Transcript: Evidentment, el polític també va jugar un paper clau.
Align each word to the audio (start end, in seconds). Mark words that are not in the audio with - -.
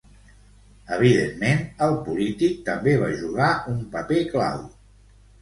Evidentment, 0.95 1.61
el 1.87 1.93
polític 2.07 2.57
també 2.71 2.95
va 3.05 3.11
jugar 3.21 3.53
un 3.75 3.79
paper 3.95 4.19
clau. 4.35 4.67